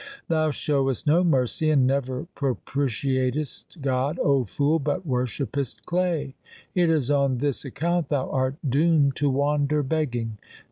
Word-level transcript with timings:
Thou 0.29 0.49
showest 0.49 1.05
no 1.05 1.23
mercy 1.23 1.69
and 1.69 1.85
never 1.85 2.25
pro 2.33 2.55
pitiatest 2.55 3.81
God, 3.83 4.17
O 4.17 4.45
fool, 4.45 4.79
but 4.79 5.05
worshippest 5.07 5.85
clay. 5.85 6.33
It 6.73 6.89
is 6.89 7.11
on 7.11 7.37
this 7.37 7.63
account 7.65 8.09
thou 8.09 8.27
art 8.31 8.55
doomed 8.67 9.15
to 9.17 9.29
wander 9.29 9.83
begging. 9.83 10.39